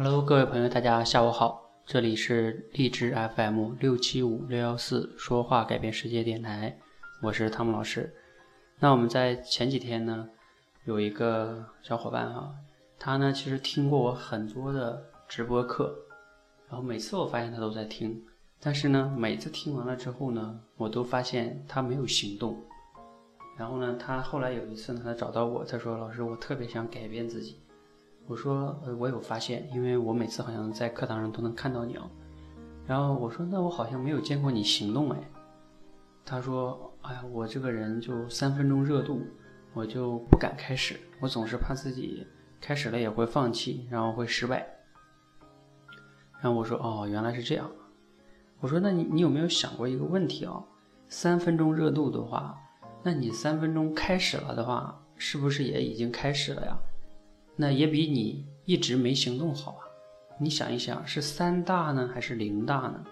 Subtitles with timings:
[0.00, 6.78] Hello，各位朋友，大家下午好，这里是荔枝 FM 六七五六幺四说话改变世界电台，
[7.20, 8.14] 我是汤姆老师。
[8.78, 10.28] 那我们在前几天呢，
[10.84, 12.54] 有一个小伙伴哈，
[12.96, 15.92] 他呢其实听过我很多的直播课，
[16.68, 18.22] 然后每次我发现他都在听，
[18.60, 22.56] 但是呢，每次听完了之后呢，我都发现他没有行动。
[23.56, 27.56] 然后呢，他后来有一次呢，他找到我，他说：“老师，我特别想改变自己。”
[28.28, 32.08] 我说：“呃，我有发现，因为我每次好像在课堂上都能看到你哦。”
[32.86, 35.18] 然后我说：“那我好像没有见过你行动哎。”
[36.26, 39.22] 他说：“哎呀，我这个人就三分钟热度，
[39.72, 42.26] 我就不敢开始，我总是怕自己
[42.60, 44.66] 开始了也会放弃，然后会失败。”
[46.40, 47.70] 然后我说：“哦，原来是这样。”
[48.60, 50.62] 我说：“那你你有没有想过一个问题啊？
[51.08, 52.54] 三分钟热度的话。”
[53.02, 56.76] 那你三分钟开始了的话，是不是也已经开始了呀？
[57.60, 59.82] 那也比你一直没行动好啊！
[60.38, 63.04] 你想一想，是三大呢，还是零大呢？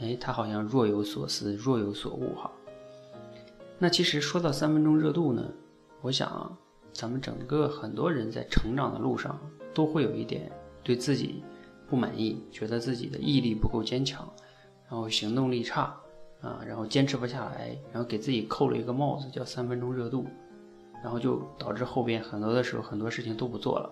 [0.00, 2.50] 哎，他好像若有所思，若有所悟哈。
[3.78, 5.46] 那其实说到三分钟热度呢，
[6.00, 6.56] 我想，
[6.94, 9.38] 咱们整个很多人在成长的路上，
[9.74, 10.50] 都会有一点
[10.82, 11.44] 对自己
[11.90, 14.26] 不满意，觉得自己的毅力不够坚强，
[14.88, 15.94] 然后行动力差。
[16.40, 20.26] 啊，然后坚持不下来，然后给自己扣了一个帽子，叫三分钟热度，
[21.02, 23.90] 然后就导致后边很多的时候很多事情都不做了。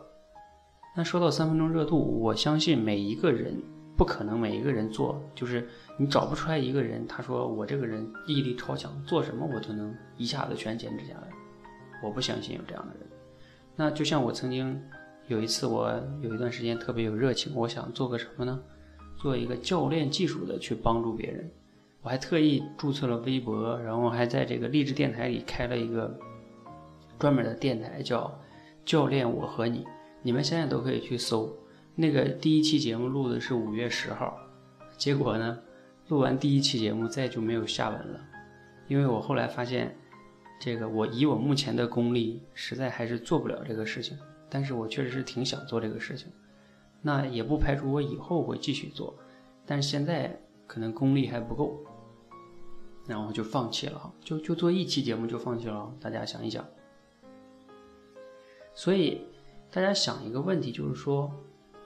[0.97, 3.55] 那说到三分钟热度，我相信每一个人
[3.97, 11.29] 不可能每一个人做，就是你找不出来一个人，他说我这个人毅力超强，做什么我都能一下子全坚持下来。
[12.03, 13.07] 我不相信有这样的人。
[13.77, 14.81] 那就像我曾经
[15.29, 18.61] 有一次，我有一段时间特别有热情，我想做个什么呢？
[19.17, 21.51] 做一个教练技术的去帮助别人。
[22.03, 26.19] 我还特意注册了微博，然后还在这个励志电台里开了一个
[27.21, 28.41] 专门的电台，叫
[28.85, 29.87] “教练我和你”。
[30.23, 31.55] 你们现在都可以去搜。
[31.95, 34.35] 那个第一期节目录的是五月十号，
[34.97, 35.59] 结果呢，
[36.09, 38.21] 录完第一期节目再就没有下文了。
[38.89, 39.95] 因为我后来发现，
[40.59, 44.19] 这个我以我目前的功力，实在还是做不了这个事情。
[44.49, 46.27] 但是我确实是挺想做这个事情，
[47.03, 49.15] 那也不排除我以后会继续做，
[49.67, 51.79] 但是现在可能功力还不够。
[53.07, 55.93] 然后就放弃了，就就做一期节目就放弃了。
[56.01, 56.65] 大家想一想，
[58.81, 59.21] 所以
[59.71, 61.31] 大家想一个问题，就是说，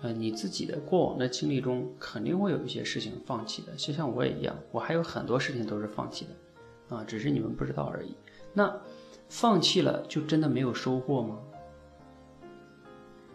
[0.00, 8.14] 呃，你自己的过往的经历中，肯定会有一些事情放弃的，就像我也一样，我还有很多事情都是放弃的，啊，只是你们不知道而已。
[8.52, 8.80] 那
[9.28, 11.36] 放弃了就真的没有收获吗？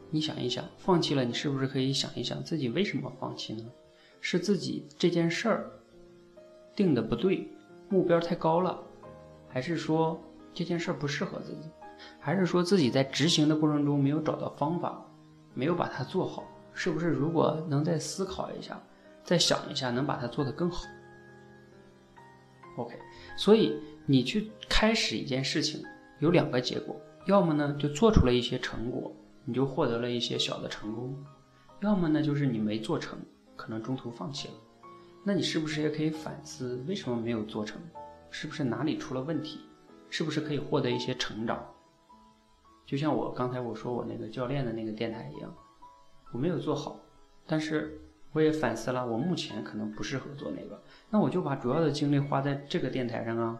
[0.10, 3.66] 你想一想，放弃了，你是不是可以想一想自己为什么放弃呢？
[4.22, 5.70] 是自己这件事儿
[6.74, 7.46] 定的不对。
[7.90, 8.82] 目标太高了，
[9.50, 10.18] 还是说
[10.54, 11.68] 这件事不适合自己，
[12.20, 15.04] 还是说自己在执行的过程中没有找到方法，
[15.54, 16.44] 没有把它做好？
[16.74, 18.80] 是不是如果能再思考一下，
[19.24, 20.86] 再想一下，能把它做得更好
[22.78, 22.98] ？OK，
[23.36, 25.84] 所以你去开始一件事情，
[26.20, 29.14] 有两个结果，要么呢就做出了一些成果，
[29.44, 31.14] 你就获得了一些小的成功；
[31.82, 33.20] 要么呢就是你没做成，
[33.56, 34.54] 可能中途放弃了。
[35.26, 37.82] 那你是不是也可以反思，为什么没有做成？
[38.30, 39.60] 是不是哪里出了问题？
[40.10, 41.62] 是不是可以获得一些成长？
[42.90, 45.56] 就像我刚才我说我那个教练的那个电台一样，
[46.32, 47.00] 我没有做好，
[47.46, 48.02] 但是
[48.32, 53.60] 我也反思了，我目前可能不适合做那个，那我就把主要的精力花在这个电台上啊，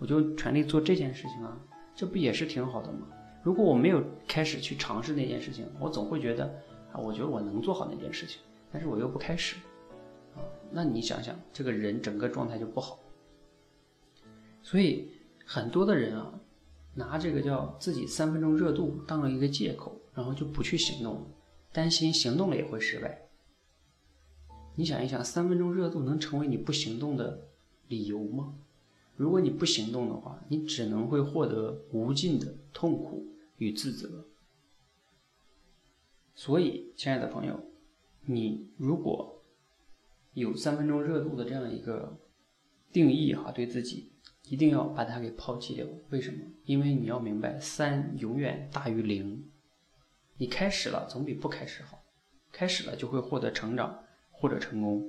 [0.00, 1.56] 我就全力做这件事情啊，
[1.94, 3.06] 这不也是挺好的吗？
[3.44, 6.44] 如果我没有开始去尝试那件事情，我总会觉得
[6.92, 8.40] 啊，我觉得我能做好那件事情，
[8.72, 9.54] 但是我又不开始。
[10.34, 10.42] 啊
[10.72, 12.98] 那你想想，这个人整个状态就不好。
[14.62, 15.12] 所以
[15.46, 16.34] 很多的人啊，
[16.94, 21.26] 拿这个叫自己三分钟热度当了一个借口，然后就不去行动了，
[21.72, 23.28] 担心行动了也会失败。
[24.76, 27.48] 你想一想，三分钟热度能成为你不行动的
[27.88, 28.54] 理由吗？
[29.16, 33.26] 如果你不行动的话，你只能会获得无尽的痛苦
[33.58, 34.26] 与自责。
[36.34, 37.60] 所以，亲爱的朋友，
[38.22, 39.40] 你如果
[40.32, 42.18] 有三分钟热度的这样一个
[42.92, 44.10] 定义哈，对自己
[44.44, 45.86] 一定要把它给抛弃掉。
[46.10, 46.44] 为什么？
[46.64, 49.50] 因为你要明白，三永远大于零。
[50.36, 52.02] 你开始了总比不开始好，
[52.50, 55.02] 开始了就会获得成长或者成功。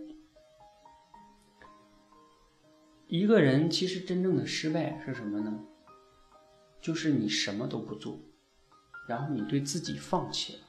[3.07, 5.59] 一个人其实真正的失败是什么呢？
[6.81, 8.19] 就是你什么都不做，
[9.07, 10.59] 然后你对自己放弃了。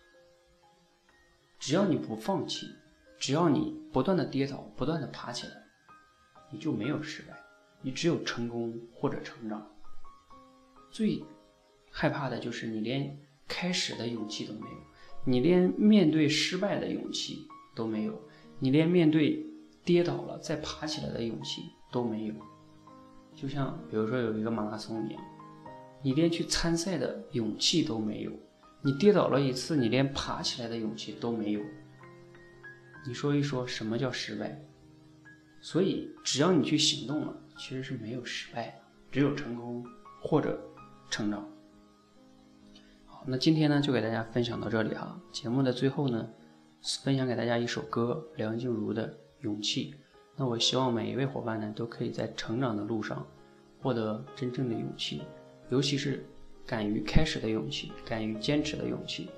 [1.58, 2.66] 只要你不放弃。
[3.18, 5.54] 只要你不断的跌倒，不断的爬起来，
[6.50, 7.34] 你就没有失败，
[7.86, 9.64] 你只有成功或者成长。
[10.90, 11.22] 最
[11.88, 13.16] 害怕的就是你连
[13.46, 14.76] 开始的勇气都没有，
[15.24, 17.46] 你连面对失败的勇气
[17.76, 18.20] 都没有，
[18.58, 19.46] 你连面对
[19.84, 21.62] 跌倒了再爬起来的勇气
[21.92, 22.34] 都没有。
[23.36, 25.22] 就像比如说有一个马拉松一样，
[26.02, 28.32] 你连去参赛的勇气都没有，
[28.82, 31.60] 你跌倒了一次，你连爬起来的勇气都没有。
[33.06, 34.60] 你说一说什么叫失败？
[35.60, 38.74] 所以只要你去行动了，其实是没有失败的，
[39.10, 39.84] 只有成功
[40.20, 40.58] 或者
[41.10, 41.48] 成长。
[43.06, 45.20] 好，那今天呢就给大家分享到这里哈。
[45.32, 46.28] 节目的最后呢，
[47.02, 49.08] 分享给大家一首歌，梁静茹的
[49.40, 49.92] 《勇气》。
[50.36, 53.26] 那我希望每一位伙伴呢，都可以在成长的路上
[53.80, 55.22] 获得真正的勇气，
[55.70, 56.26] 尤其是
[56.66, 59.30] 敢于开始的勇气，敢于坚持的勇气，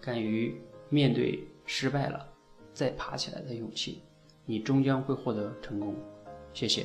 [0.00, 2.28] 敢于面对失败了
[2.74, 4.02] 再爬起来的勇气，
[4.44, 5.94] 你终将会获得成功。
[6.52, 6.84] 谢谢。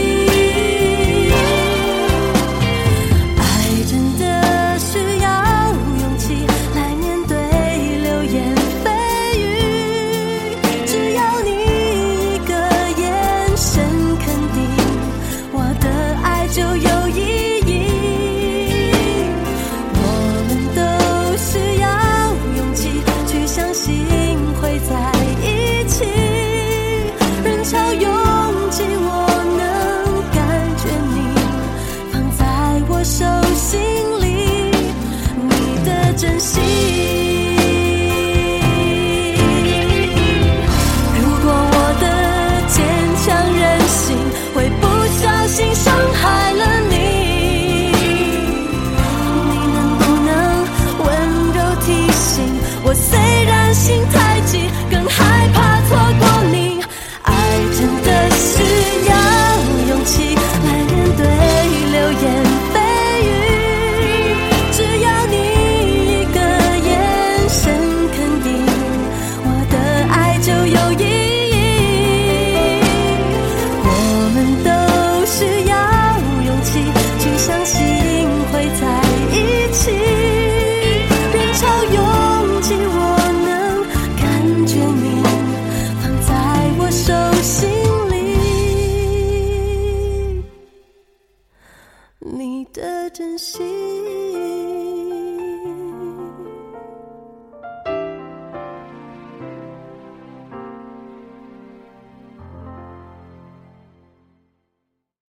[93.13, 93.90] 珍惜。